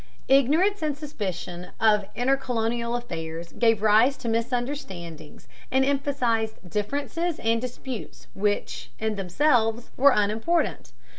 [0.29, 8.25] Ignorance and suspicion of intercolonial affairs gave rise to misunderstandings, and emphasized differences and disputes
[8.33, 10.91] which in themselves were unimportant.